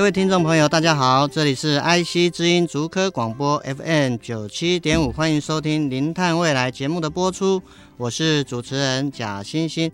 [0.00, 7.62] 各位听众朋友，大家好，这里是 IC 之音竹科广播 FM 九七点五，欢迎收听《零碳未来》节目的播出，
[7.98, 9.92] 我是主持人贾欣欣。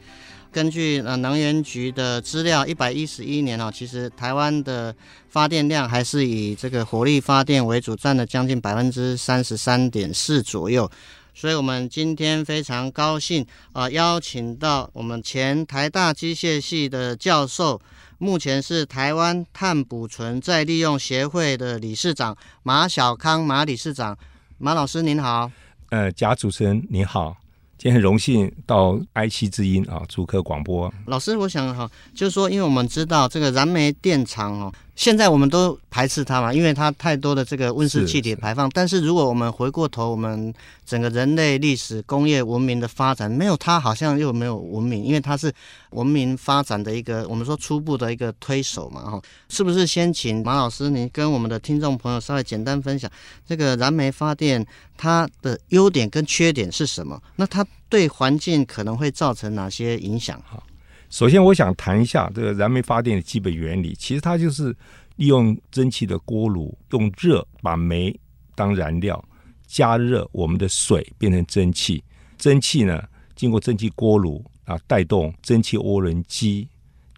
[0.52, 4.94] 根据呃能源局的资料，一百一十一年哦，其实台湾的
[5.28, 10.88] 发电量还是以这个火力发电为主，占了将近百分之三十三点四左右。
[11.38, 13.42] 所以，我们今天非常高兴
[13.74, 17.78] 啊、呃，邀请到我们前台大机械系的教授，
[18.16, 24.16] 目前是台湾碳捕存再利用协会的理事长马小康马理事长，
[24.56, 25.52] 马老师您好。
[25.90, 27.36] 呃，贾主持人您好。
[27.76, 30.90] 今天很荣幸到 i 七之音啊，主客广播。
[31.04, 34.72] 老师，我想哈，就是说，因为我们知道这个燃煤电厂哦。
[34.96, 38.68] 现在我们都排斥它嘛，因为它太多的这个温室气体排放。
[38.70, 40.52] 但是如果我们回过头，我们
[40.86, 45.52] 整个人类历史、工业文明的发展，没有它好像又没有文明，因为它是
[45.90, 49.22] 文明发展的一个我们说初步的一个推手嘛，哈。
[49.50, 53.10] 是不是先请马老师您跟我们的听众朋友稍微简单分享
[53.46, 57.20] 这个燃煤发电它的优点跟缺点是什么？
[57.36, 60.42] 那它对环境可能会造成哪些影响？
[60.50, 60.62] 哈。
[61.16, 63.94] 首先，我想谈一下这个燃煤发电的基本原理。
[63.98, 64.64] 其实它就是
[65.16, 68.14] 利用蒸汽的锅炉，用热把煤
[68.54, 69.24] 当燃料，
[69.66, 72.04] 加热我们的水变成蒸汽。
[72.36, 73.02] 蒸汽呢，
[73.34, 76.68] 经过蒸汽锅炉啊，带动蒸汽涡轮机，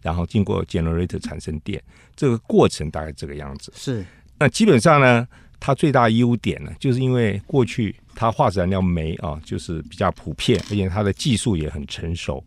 [0.01, 1.83] 然后经过 generator 产生电。
[2.15, 3.69] 这个过程大概这个样子。
[3.75, 4.05] 是。
[4.37, 5.27] 那基本上呢，
[5.59, 12.41] 它最大优点呢，就是因为过去它化石燃料煤啊，就是比较普遍，而且它的技术也很成熟。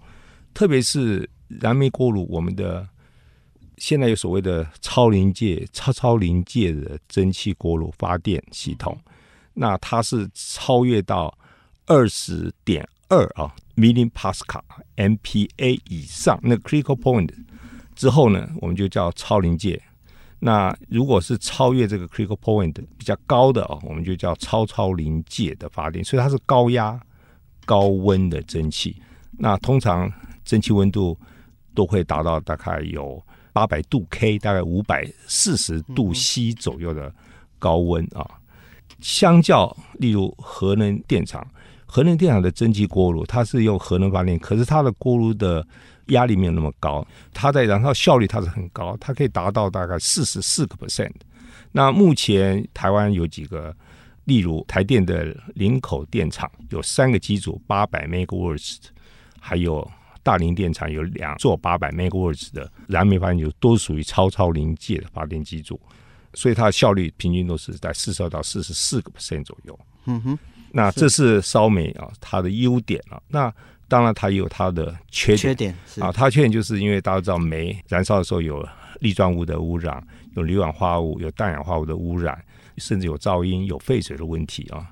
[0.54, 1.26] 特别是
[1.60, 2.86] 燃煤锅炉，我们的
[3.78, 8.96] 现在有所谓的超临界、超超临界的蒸汽锅炉发电系统，
[9.54, 11.36] 那它是超越到
[11.86, 17.28] 二十点二啊，millipascal（MPa） 以上那 critical point
[17.94, 19.80] 之后呢，我们就叫超临界。
[20.38, 26.04] 那如果是超越这个 critical point 比较高的啊，我们就叫超超临界的发电。
[26.04, 27.00] 所以它是高压、
[27.64, 29.00] 高温的蒸汽。
[29.38, 30.10] 那通常
[30.44, 31.16] 蒸汽温度
[31.75, 33.22] 都会达到大概有
[33.53, 37.12] 八百度 K，大概五百四十度 C 左右的
[37.59, 38.28] 高温啊。
[39.00, 41.47] 相较例如核能电厂，
[41.87, 45.66] 核能电厂的蒸汽锅炉，它是用核能发电，可是它的锅炉的
[46.06, 51.12] 压力没有那么高，它在燃烧效率它是很高，它可以达到大概四十四个 percent。
[51.72, 53.75] 那目前台湾有几个，
[54.25, 58.78] 例如台电的林口电厂有三个机组八百 megawatts。
[59.44, 59.91] 还有
[60.22, 65.81] 大林电厂有两座八百 megawatts 的燃煤发电机，都属于超超临界的发电机组，
[66.34, 69.78] 所以它的效率平均都是在四十二到四十四个 percent 左右。
[70.06, 70.38] 嗯哼，
[70.71, 73.21] 那这是烧煤啊，它的优点啊。
[73.28, 73.53] 那
[73.88, 75.38] 当然它也有它的缺点。
[75.38, 78.66] 缺点啊，它缺点就是因为大家知道煤燃烧的时候有
[79.00, 80.03] 粒状物的污染，
[80.37, 82.41] 有硫氧化物、有氮氧化物的污染，
[82.78, 84.87] 甚至有噪音、有废水的问题啊。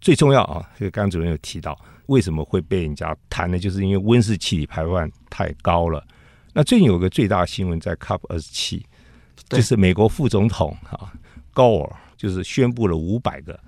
[0.00, 1.78] 最重要啊，这个刚刚主任有提到。
[2.06, 3.58] 为什么会被人家谈呢？
[3.58, 6.04] 就是因为温室气体排放太高了。
[6.52, 8.84] 那最近有个最大的新闻在 COP 二十七，
[9.48, 11.12] 就是美国副总统啊
[11.52, 13.58] 高尔就是宣布了五百个。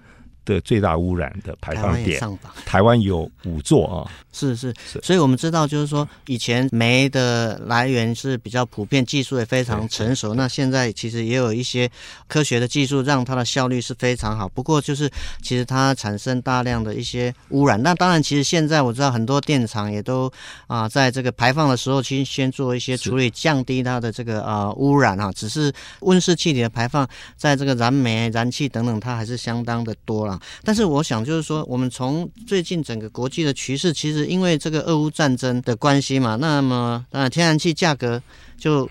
[0.48, 2.18] 的最大污染的排放点，
[2.64, 10.34] 台湾有五座啊，是是是，所以我们知道，就是说以前煤的来源是比较普遍，技术也非常成熟。
[10.34, 11.90] 那现在其实也有一些
[12.26, 14.48] 科学的技术，让它的效率是非常好。
[14.48, 15.10] 不过就是
[15.42, 17.82] 其实它产生大量的一些污染。
[17.82, 20.32] 那当然，其实现在我知道很多电厂也都
[20.66, 25.30] 啊，在这个排放的时候，其实先做一些处理，降低它的这个啊污染啊。
[25.32, 25.70] 只是
[26.00, 27.06] 温室气体的排放，
[27.36, 30.37] 在这个燃煤、燃气等等，它还是相当的多了。
[30.62, 38.22] 但是我想，就是说，我们从最近整个国际的趋势，其实因为这个俄乌战争的关系嘛，那么呃，天然气价格
[38.58, 38.88] 就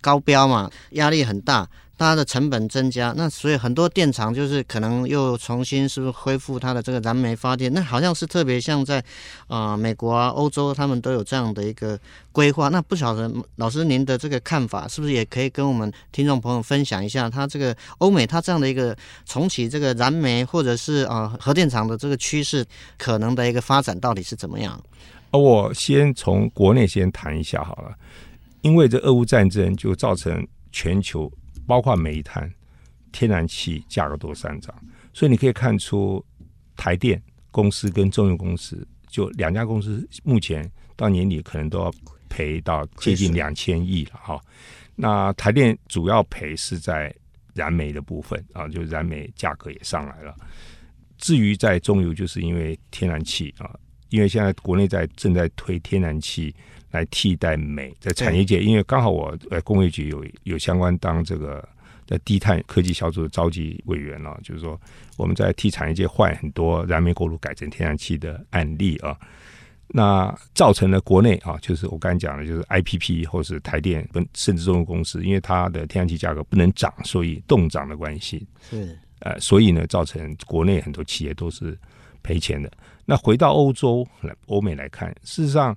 [0.00, 1.68] 高标嘛，压力很大。
[1.98, 7.72] 它的成本增加，那所以很多电厂就是可能又重新是不是恢复它的这个燃煤发电？
[7.74, 9.04] 那好像是特别像在
[9.48, 11.98] 啊、美国啊、欧洲，他们都有这样的一个
[12.30, 12.68] 规划。
[12.68, 17.28] 那不晓得老师您的这个看法，是不是也可以跟我们听众朋友分享一下？
[17.28, 18.96] 它这个欧美它这样的一个
[19.26, 22.64] 重启这个燃煤或者是啊、核电厂的这个趋势，
[22.96, 24.80] 可能的一个发展到底是怎么样？
[25.32, 27.92] 我先从国内先谈一下好了，
[28.62, 30.46] 因为这俄乌战争就造成。
[30.70, 31.32] 全球
[31.68, 32.50] 包括煤炭、
[33.12, 34.74] 天然气价格都上涨，
[35.12, 36.24] 所以你可以看出
[36.76, 41.92] 台电公司跟中油公司就两家公司目前到年底可能都要
[42.30, 44.40] 赔到接近两千亿了哈。
[44.96, 47.14] 那台电主要赔是在
[47.54, 50.34] 燃煤的部分啊，就燃煤价格也上来了。
[51.18, 53.78] 至于在中油，就是因为天然气啊，
[54.10, 56.54] 因为现在国内在正在推天然气
[56.90, 61.66] 来替代煤，在产业界，因为刚好我呃工业局有有相关当这个
[62.06, 64.80] 在低碳科技小组的召集委员啊，就是说
[65.16, 69.16] 我们在替产业界换很多燃煤锅炉改成天然气的案例啊，
[69.88, 78.98] 那造成了国内啊，就是我刚才讲的，就是 IPP 或是台电跟甚至中油公司，因为它的天然气价格不能涨，所以冻涨的关系是。
[79.20, 81.76] 呃，所以呢，造成国内很多企业都是
[82.22, 82.70] 赔钱的。
[83.04, 85.76] 那回到欧洲来，欧美来看，事实上，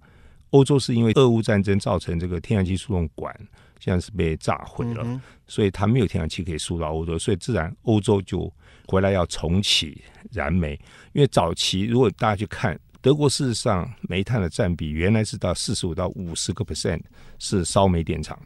[0.50, 3.34] 欧洲是因为俄乌战争造成这个天然气输送管
[3.80, 8.52] 现在是被炸毁了，嗯、所以它没有天然气可以输到欧洲，所以自然欧洲就
[8.86, 10.02] 回来要重启
[10.32, 10.80] 燃煤。
[11.14, 17.02] 因为早期如果大家去看德国，事实上煤炭的占比原来是到四十五到五十个 percent
[17.40, 18.38] 是烧煤电厂。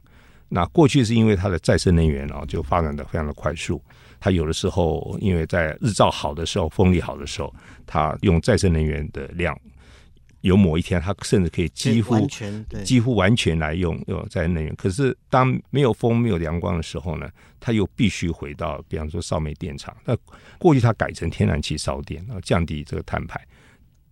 [0.47, 3.81] 那过去是因为它的再生能源啊，就发展的非常的快速。
[4.19, 7.53] 它有的时候，因为在日照好的时候，风力好的时候，
[7.85, 9.55] 它用再生能源的量，
[10.41, 14.75] 有某一天它甚至可以几乎完全几乎完全来用用再生能源。
[14.75, 17.29] 可是当没有风、没有阳光的时候呢，
[17.59, 19.95] 它又必须回到，比方说烧煤电厂。
[20.05, 20.15] 那
[20.57, 23.39] 过去它改成天然气烧电，然后降低这个碳排。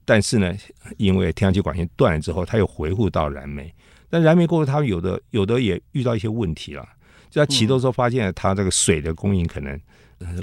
[0.06, 0.54] 但是呢，
[0.98, 3.74] 因为天然气管线断了之后，它又回复到燃煤。
[4.10, 6.88] 但燃煤过后，它有的有的也遇到一些问题了。
[7.30, 9.80] 就在启动时候发现，它这个水的供应可能。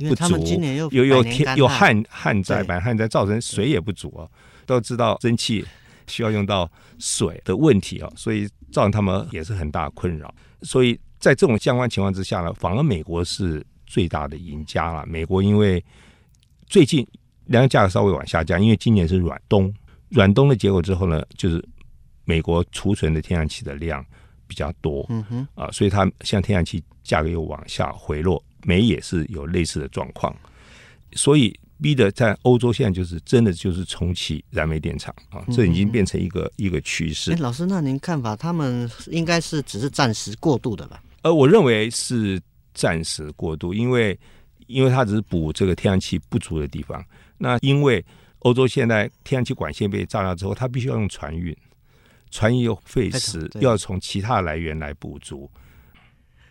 [0.08, 0.36] 不足，
[0.90, 4.28] 又又天又旱旱灾，把旱灾造成水也不足啊。
[4.66, 5.64] 都知道蒸汽
[6.06, 10.32] 需要用到水的问题啊，所以造成他们也是很大的困扰。
[10.62, 15.04] 所以在这种相关情况之下呢，反而美国是最大的赢家了。
[15.06, 15.84] 美国因为
[16.66, 17.04] 最近
[17.46, 19.74] 粮油价格稍微往下降，因为今年是暖冬，
[20.08, 21.64] 暖冬的结果之后呢，就是
[22.24, 24.04] 美国储存的天然气的量
[24.46, 28.40] 比较多，嗯哼啊，所以它像天然气价格又往下回落。
[28.64, 30.34] 煤也是有类似的状况，
[31.12, 37.34] 所以逼得在欧洲现在就是真的就是重启燃煤电厂啊，这已经变成一个、嗯、一个趋势。
[37.36, 41.02] 老师，那您看法，他们应该是只是暂时过渡的吧？
[41.22, 42.40] 呃，我认为是
[42.74, 44.18] 暂时过渡，因为
[44.66, 47.02] 因为它只是补这个天然气不足的地方。
[47.38, 48.04] 那因为
[48.40, 51.56] 欧洲现在天然气管线被炸掉之后，它必须要用船运，
[52.30, 55.50] 船运又费时，又要从其他来源来补足。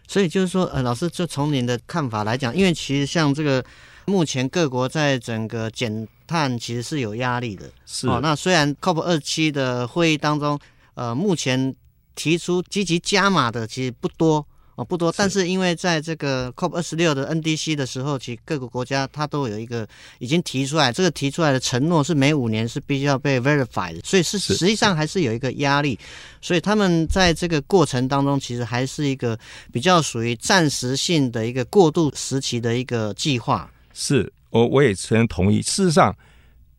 [0.10, 3.64] 所以就是说，呃，老师就从您的看法来讲，因为其实像这个
[4.06, 7.70] 目前各国在整个减碳其实是有压力的。
[7.86, 8.08] 是。
[8.08, 10.60] 哦，那虽然 COP 二七的会议当中，
[10.96, 11.76] 呃，目前
[12.16, 14.44] 提出积极加码的其实不多。
[14.80, 19.86] 哦，不多，但是因为在这个 COP 二十六的 NDC 的时候，其实各个国家它都有一个
[20.20, 26.00] 已经提出来，这个提出来的承诺是每五年是必须要被 verify 的，所以是实际上还是有一个压力，
[26.40, 29.38] 所以他们在这个过程当中，其实还是一个
[29.70, 33.70] 比较属于暂时性的一个过渡时期的一个计划。
[33.94, 35.62] 是我我也承认同意。
[35.62, 36.16] 事实上，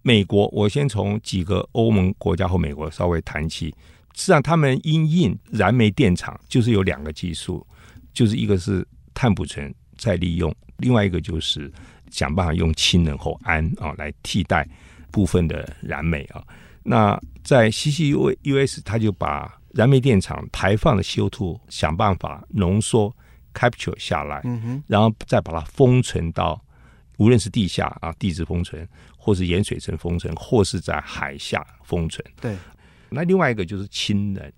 [0.01, 3.67] 美国，我先从几个欧盟国家和美国稍微谈起。
[4.15, 7.67] 实际上，他们因应燃煤电厂就是有两个技术。
[8.21, 11.73] 就是一个是碳捕存再利用，另外一个就是
[12.11, 14.69] 想办法用氢能或氨啊来替代
[15.11, 16.45] 部分的燃煤啊。
[16.83, 23.11] 那在 CCUS，它就把燃煤电厂排放的 CO2 想办法浓缩
[23.55, 24.43] capture 下来，
[24.87, 26.63] 然后再把它封存到
[27.17, 28.87] 无论是地下啊地质封存，
[29.17, 32.23] 或是盐水层封存，或是在海下封存。
[32.39, 32.55] 对。
[33.09, 34.53] 那另外一个就是氢能。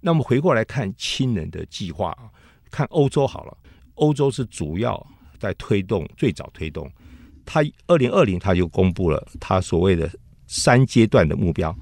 [0.00, 2.26] 那么回过来看氢能的计划啊。
[2.70, 3.56] 看欧洲好了，
[3.94, 5.06] 欧洲是主要
[5.38, 6.90] 在推动，最早推动，
[7.44, 10.10] 它二零二零它就公布了它所谓的
[10.46, 11.76] 三阶段的目标。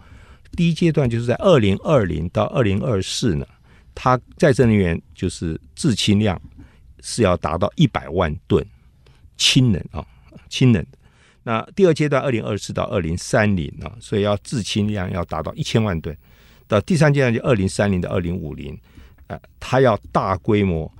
[0.56, 3.46] 第一阶段就是在二零二零到二零二四呢，
[3.94, 6.38] 它再生能源就是制氢量
[7.00, 8.64] 是要达到一百万吨
[9.38, 10.06] 氢能啊，
[10.50, 10.84] 氢能。
[11.42, 16.14] 那第二阶段二零二四到二零三零啊，所以要制氢量要达到一千万吨。
[16.68, 18.78] 到第三阶段就二零三零到二零五零。
[19.60, 20.90] 他要大规模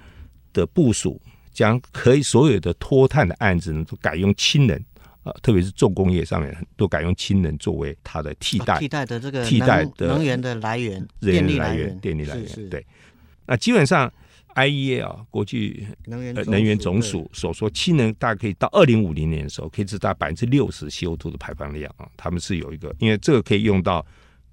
[0.52, 1.20] 的部署，
[1.52, 4.76] 将可以所有的脱碳的案子呢，都改用氢能
[5.22, 12.68] 啊，特别是重工业上面都改用氢能作为它的替代，替代的这个替代的能源的来源，电力来源，电力来源。
[12.68, 12.84] 对，
[13.46, 14.12] 那基本上
[14.54, 22.06] IEA 啊，国际能源能源总署所说，氢能大概可以到二零五零年的时候，可以至达百分之六十 CO2 的排放量啊。
[22.16, 24.04] 他们是有一个，因为这个可以用到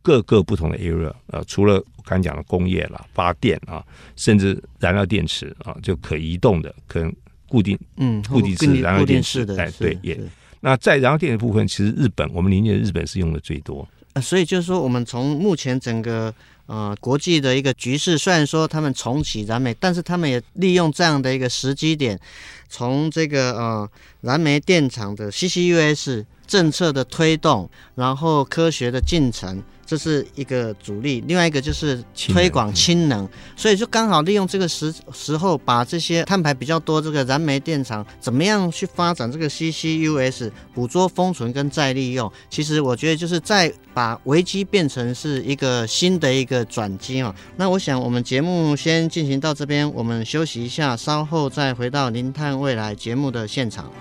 [0.01, 3.84] 各个不同的 area，呃，除了我刚才讲的工业啦、发电啊，
[4.15, 7.13] 甚至燃料电池啊，就可移动的、可能
[7.48, 10.20] 固定嗯固定式燃料电池的，哎，对，也。
[10.62, 13.88] 那在燃料电池部分，其实日本我们邻近的日本是用的最多。
[14.13, 16.34] 呃，所以就是说，我们从目前整个
[16.65, 22.20] 呃国际的一个局势，虽然说他们重启燃煤，但是他们也利用这样的一个时机点，
[22.68, 23.89] 从这个呃
[24.22, 29.62] 燃煤电厂的 CCUS 政策的推动，然后科学的进程。
[29.89, 42.31] 这是一个主力，另外一个就是推广氢能，所以就刚好利用这个时时候，把这些碳排比较多这个燃煤电厂，怎么样去发展这个 CCUS 捕捉、封存跟再利用。
[42.51, 47.34] 其实我觉得就是在把危机变成是一个新的一个转机啊。
[47.58, 53.91] 那我想我们节目先进行到这边，我们休息一下，稍后再回到《零碳未来》节目的现场。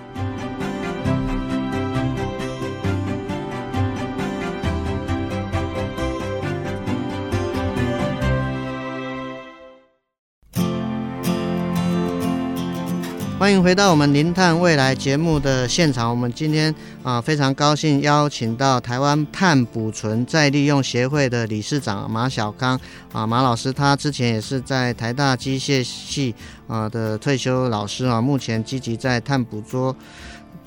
[13.38, 16.10] 欢迎回到我们《零碳未来》节目的现场。
[16.10, 22.78] 我们今天啊非常高兴邀请到台湾碳捕存再利用协会的理事长马小康
[23.12, 26.34] 啊马老师，他之前也是在台大机械系
[26.66, 29.94] 啊的退休老师啊，目前积极在碳捕捉。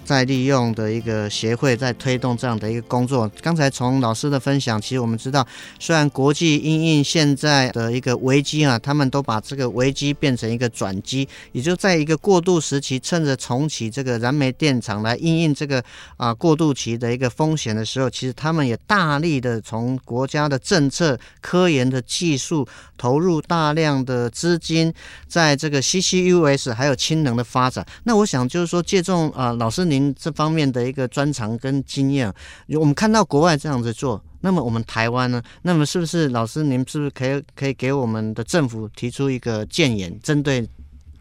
[0.04, 3.30] 在利用的一个协会在推动这样的一个工作。
[3.42, 5.46] 刚才从老师的分享，其实我们知道，
[5.80, 15.84] 虽然国际因应现在的一个危机啊，他们都把这个危机变成一个转机，也就在一个过渡时期，趁着重启这个燃煤电厂来因应这个
[16.18, 22.68] 啊过渡期的一个风险的时候，其实他们也大力的从国家的政策、科研的技术
[22.98, 24.94] 投入大量的资金，
[25.28, 27.86] 在这个 CCUS 还有氢能的发展。
[28.04, 29.91] 那我想就是说，借重啊老师。
[29.92, 32.34] 您这方面的一个专长跟经验，
[32.80, 35.44] 我们看到国外这样子做，那么我们台湾呢？
[35.64, 40.66] 那么是不是老师您是不是可以可以给我们的政府提出一个建言，针对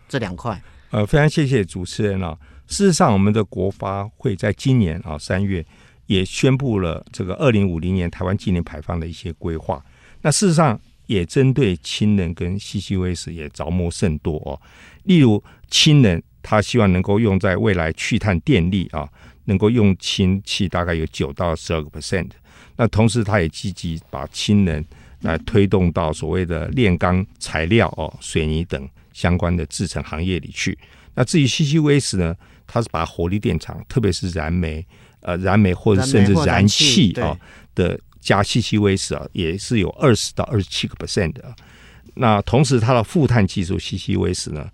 [0.08, 0.62] 这两块？
[0.92, 2.38] 呃，非常谢谢主持人啊。
[2.68, 5.66] 事实上，我们的国发会在今年啊三月
[6.06, 9.84] 也宣布了这个二零五零年台湾净零排放的一些规划。
[10.22, 14.60] 那事实上也针对氢能跟 CCUS 也着墨甚多哦。
[15.02, 16.22] 例如氢能。
[16.42, 19.08] 他希望能够用在未来去碳电力啊，
[19.44, 22.28] 能够用氢气大概有九到十二个 percent。
[22.76, 24.82] 那同时，他也积极把氢能
[25.20, 30.78] 来推动到所谓的炼钢材料哦、水泥等相关的制成行业里去。
[31.14, 32.34] 那至于 CCUS 呢，
[32.66, 34.86] 它是把火力电厂，特别是燃煤、
[35.20, 37.36] 呃燃煤或者甚至燃气啊
[37.74, 41.54] 的加 CCUS 啊，也是有二十到二十七个 percent 的。
[42.14, 44.66] 那同时，它的负碳技术 CCUS 呢？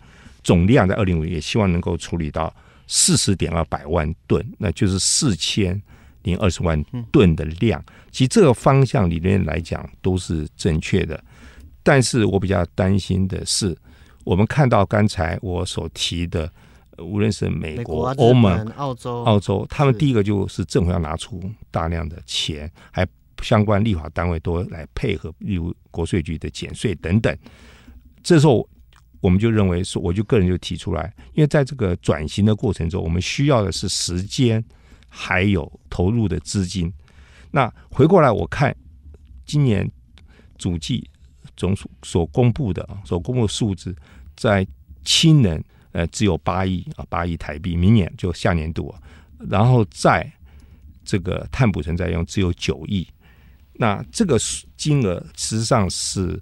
[0.46, 2.54] 总量在二零五也希望能够处理到
[2.86, 5.82] 四十点二百万吨，那就是四千
[6.22, 7.84] 零二十万吨的量。
[8.12, 11.20] 其实这个方向里面来讲都是正确的，
[11.82, 13.76] 但是我比较担心的是，
[14.22, 16.48] 我们看到刚才我所提的，
[16.98, 23.04] 无论是美国、欧盟、澳洲、澳洲，他们第一个就是政府要拿出大量的钱，还
[23.42, 27.36] 相关立法单位都来配合，例如国税局的减税等等。
[28.22, 28.64] 这时候。
[29.20, 34.62] 我们就认为是，我就个人就提出来，因为在这个转型的过程中，我们需要的是时间，
[35.08, 36.92] 还有投入的资金。
[37.50, 38.76] 那回过来我看，
[39.44, 39.90] 今年
[40.58, 41.08] 主计
[41.56, 43.96] 总署所公布的所公布的数字，
[44.36, 44.66] 在
[45.02, 45.60] 氢能
[45.92, 49.00] 呃只有八亿啊八亿台币，明年就下年度啊，
[49.48, 50.30] 然后在
[51.04, 53.06] 这个碳捕存再用只有九亿，
[53.72, 54.38] 那这个
[54.76, 56.40] 金额实际上是。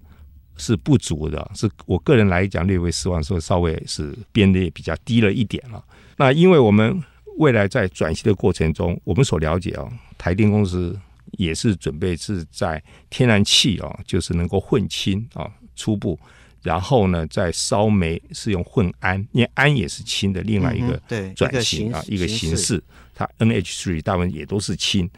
[0.56, 5.82] 是不足的，是我个人来讲略微失望，说稍微是编的也比较低了一点了。
[6.16, 7.02] 那因为我们
[7.38, 9.84] 未来在转型的过程中，我们所了解啊，
[10.16, 10.96] 台电公司
[11.32, 12.80] 也是准备是在
[13.11, 16.16] 天然气啊，就是能够混氢啊，初步，
[16.62, 21.02] 然后呢再烧煤是用混氨，因为氨也是氢的另外一个
[21.34, 22.80] 转型啊，一个形式，
[23.12, 25.11] 它 NH3 大部分也都是氢。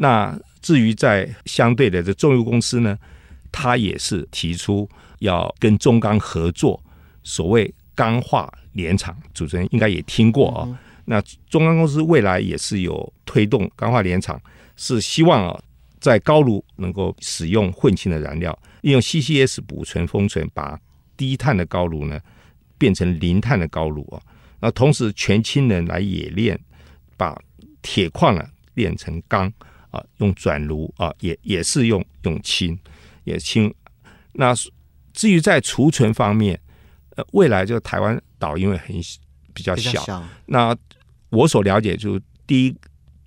[0.00, 2.96] 那至于在相对的这重油公司呢？
[3.50, 4.88] 他也是提出
[5.20, 6.82] 要跟中钢合作，
[7.22, 10.78] 所谓钢化联厂，主持人应该也听过啊、哦。
[11.04, 14.40] 那中钢公司未来也是有推动钢化联厂，
[14.76, 15.62] 是希望啊，
[15.98, 20.78] 在高炉能够使用混氢的燃料，利用 CCS 补存封存，把
[21.16, 22.20] 低碳的高炉呢
[22.76, 24.20] 变成零碳的高炉啊。
[24.60, 26.58] 那同时全氢能来冶炼，
[27.16, 27.40] 把
[27.80, 29.52] 铁矿呢炼成钢
[29.90, 32.78] 啊，用转炉啊，也也是用用氢。
[33.28, 33.72] 也轻，
[34.32, 34.54] 那
[35.12, 36.58] 至于在储存方面，
[37.16, 38.96] 呃，未来就台湾岛因为很
[39.52, 40.76] 比较小，那
[41.30, 42.74] 我所了解就第一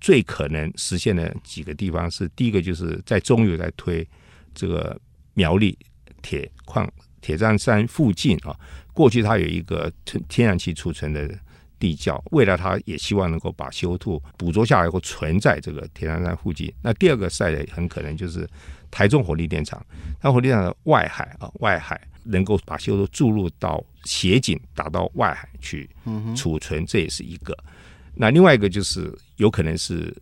[0.00, 4.06] 最可能实现的几个地方是，第一个就是在中油在推
[4.54, 4.98] 这个
[5.34, 5.78] 苗栗
[6.20, 6.90] 铁矿
[7.20, 8.58] 铁站山附近啊，
[8.92, 9.92] 过去它有一个
[10.28, 11.32] 天然气储存的
[11.78, 16.72] 地窖，未来它也希望能够把 CO2 捕捉下来，后存在这个铁山山附近。
[16.82, 18.48] 那第二个赛很可能就是
[18.92, 19.84] 台中火力电厂，
[20.20, 25.90] 它火力电厂的外海啊，外海能够把 CO2 注入到斜井，打到外海去
[26.36, 27.56] 储存，这也是一个。
[28.14, 30.14] 那另外一个就是有可能是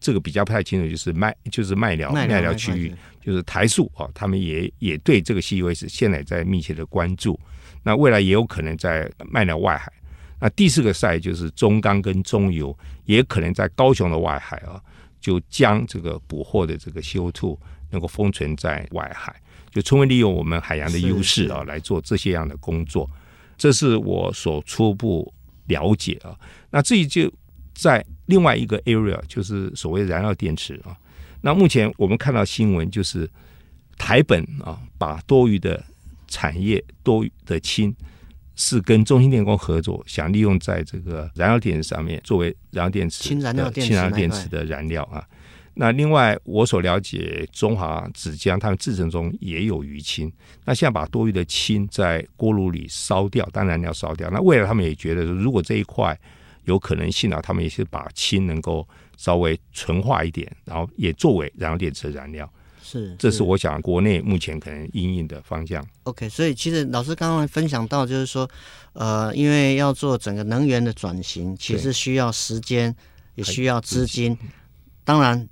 [0.00, 2.92] 这个比较不太清楚，就是麦就是麦寮麦寮区域，
[3.22, 7.38] 就是台塑啊，他们也也对这个 CUS 现在在密切的关注。
[7.82, 9.92] 那未来也有可能在麦寮外海。
[10.40, 14.82] 那第四个赛就是中钢跟中油，也可能在高雄的外海啊，
[15.26, 17.58] 就将这个捕获的这个 CO2
[17.90, 19.34] 能够封存在外海，
[19.72, 23.10] 就充分利用我们海洋的优势啊，来做这些样的工作。
[23.58, 25.34] 这是我所初步
[25.66, 26.38] 了解啊。
[26.70, 27.28] 那至于就
[27.74, 30.96] 在另外一个 area，就是所谓燃料电池啊。
[31.40, 33.28] 那目前我们看到新闻，就是
[33.98, 35.84] 台本啊，把多余的
[36.28, 37.92] 产业、多余的氢，
[38.56, 45.24] 是跟中兴电工合作，想利用在这个燃料电池上面，作为燃料电池、氢燃料电池、氢燃料电池的燃料啊。
[45.78, 50.32] 那另外，我所了解，中华纸浆他们制程中也有余氢。
[50.64, 54.30] 那现在把多余的氢在锅炉里烧掉，当然要烧掉。
[54.30, 56.18] 那未来他们也觉得，如果这一块
[56.64, 62.50] 有可能性啊，他们也是把氢能够稍微纯化一点，然后也作为燃料电池的燃料。
[62.86, 65.84] 是，这是我想国内目前可能应应的方向。
[66.04, 68.48] OK，所以其实老师刚刚分享到，就是说，
[68.92, 72.94] 呃，因为要做整个能源的转型，其实需要时间，
[73.34, 74.38] 也需要资金，
[75.02, 75.48] 当然。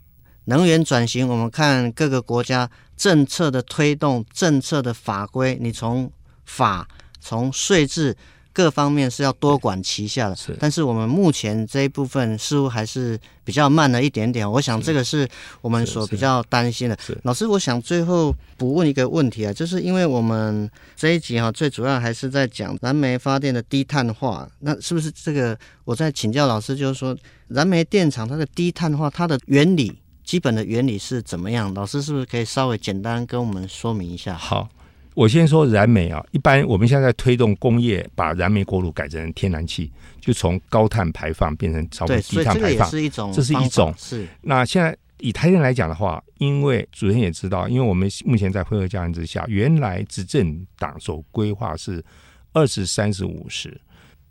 [0.47, 6.13] 能源转型，我们看各个国家政策的推动、政策的法规，你从
[6.45, 6.87] 法、
[7.19, 8.15] 从税制
[8.55, 10.37] 各方面是要多管齐下的。
[10.37, 14.51] 是，但是我们目前这一部分似乎还是比较慢了一点点。
[14.51, 15.29] 我想这个是
[15.61, 16.97] 我们所比较担心的。
[17.25, 25.59] 老师，我想最后补问一个问题啊，就是因为我们这一集哈，最主要还是在讲燃煤发电的低碳化，那是不是这个？
[25.85, 27.15] 我在请教老师，就是说
[27.49, 29.93] 燃煤电厂它的低碳化，它的原理？
[30.25, 31.75] 基本的原理是怎么样？
[31.75, 34.35] 老师是不是可以稍微简单跟我们说明一下？
[34.35, 34.67] 好，
[35.15, 36.25] 我先说燃煤啊。
[36.33, 43.95] 一般我们现在在推动工业把燃煤锅炉改成天然气，就从高碳排放变成超低碳排放，这是一种，这是一种。
[43.97, 44.27] 是。
[44.43, 52.05] 那现在以台电来讲的话，因为主任也知道，因为我们目前在配合教育之下，原来执政党所规划是
[52.53, 53.81] 二十三十五十，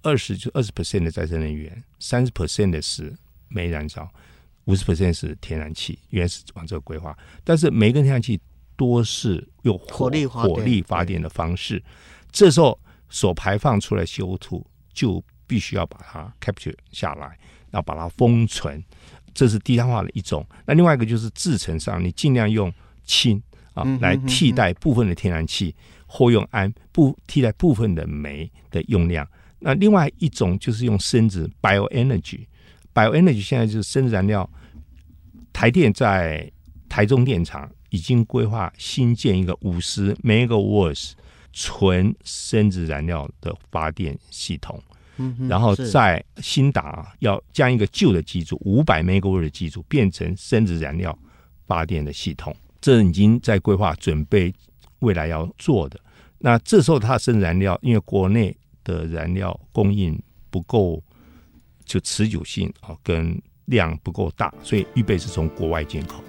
[0.01, 3.13] 二十就二十 percent 的再生能源，三十 percent 的是
[3.47, 4.07] 煤燃烧。
[4.65, 8.39] 五十 percent 是天然气，原始往这个规划，但是煤跟天然气
[8.75, 11.83] 多是用火力火力发电的方式，
[12.31, 17.27] 这时候所排放出来 CO2 就必须要把它 capture 下来，
[17.71, 18.83] 然后把它封存，
[19.33, 20.45] 这是低碳化的一种。
[20.65, 23.41] 那另外一个就是制成上，你尽量用氢
[23.73, 29.27] 啊来替代部分的天然气，或用氨不替代部分的煤的用量。
[29.59, 32.45] 那另外一种就是用生质 bioenergy。
[32.93, 34.47] Bioenergy 现在就是生质燃料，
[35.51, 36.51] 台电在
[36.87, 41.11] 台中电厂已经规划新建一个五十 megawatts
[41.53, 44.81] 纯生质燃料的发电系统，
[45.17, 51.17] 嗯然后在新达要将一个旧的机组五百 megawatts 的机组变成生质燃料
[51.67, 54.51] 发电的系统，这已经在规划准备
[54.99, 55.99] 未来要做的。
[56.39, 61.01] 那这时候它生燃料，因为国内的燃料供应不够。
[61.85, 66.23] 就持久性啊，跟量不够大，所以预备是从国外进口。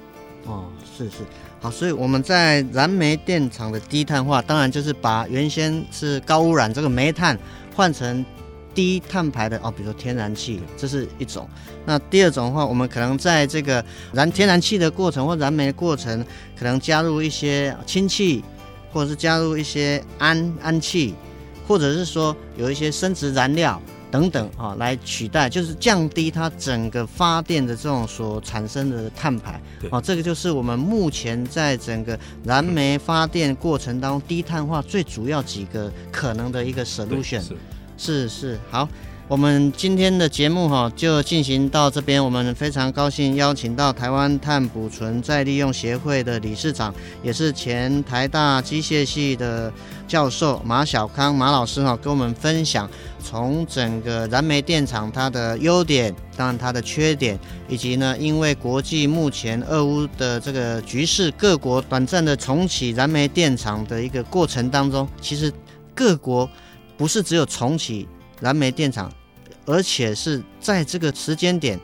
[0.47, 0.65] 哦，
[0.97, 1.17] 是是，
[1.61, 7.39] 好，所以我们在燃煤电厂的低碳化，当然就是把原先是高污染这个煤炭
[7.75, 8.25] 换成
[8.75, 11.49] 低碳排的哦，比如说天然气，这是一种。
[11.87, 16.25] 那第二种的话，我们可能在这个燃天然气的过程或燃煤的过程，
[16.59, 18.45] 可能加入一些氢气，
[18.93, 21.15] 或者是加入一些氨氨气，
[21.67, 23.81] 或者是说有一些生质燃料。
[24.15, 29.61] 等等啊，来取代，就是降低它整个发电的这种所产生的碳排。
[29.91, 37.43] 啊，这个就是我们目前在整个燃煤发电过程当中低碳化最主要几个可能的一个 solution。
[37.43, 37.57] 是
[37.97, 38.89] 是是，好。
[39.27, 49.73] 我们今天的节目哈就进行到这边，我们非常高兴邀请到台湾碳捕存再利用协会的理事长，也是前台大机械系的
[50.07, 65.51] 教授马小康马老师哈，跟我们分享从整个燃煤电厂它的优点，当然它的缺点，以及呢，因为国际目前俄乌的这个局势，各国短暂的重启燃煤电厂的一个过程当中，其实
[65.95, 66.49] 各国
[66.99, 68.07] 不是只有重启。
[68.41, 69.13] 燃煤电厂，
[69.67, 71.79] 而且是在这个时间点，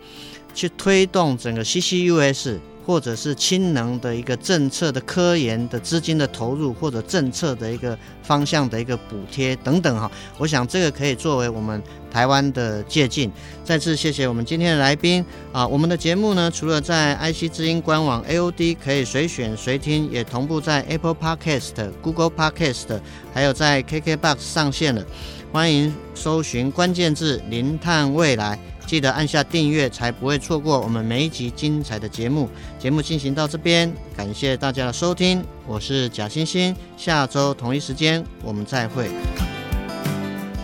[0.55, 2.59] 去推动整个 CCUS。
[2.91, 13.31] 或者是氢能的一个政策的科研的资金的投入，或者政策的一个方向的一个补贴等等哈，我想这个可以作为我们台湾的借鉴。
[13.65, 15.65] 再次谢谢我们今天的来宾啊！
[15.65, 23.01] 我们的节目呢，除了在 IC 之音官网 AOD 可以随选随听，也同步在 Apple Podcast、Google Podcast，
[23.33, 25.07] 还有在 KKBox 上线了。
[25.53, 28.59] 欢迎搜寻关键字“零碳未来”。
[28.91, 32.49] 记得按下订阅，才不会错过我们每一集精彩的节目。
[32.77, 39.09] 节目进行到这边，感谢大家的收听，我是贾欣欣，下周同一时间我们再会。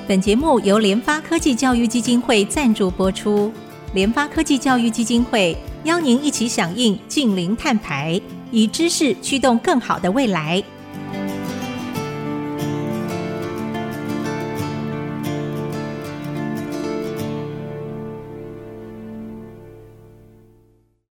[0.08, 3.52] 本节目由联发科技教育基金会赞助播出，
[3.94, 10.60] 联发科技教育基金会邀您一起响应净零碳排，以知识驱动更好的未来。